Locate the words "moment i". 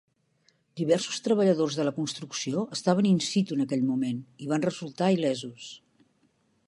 3.91-4.51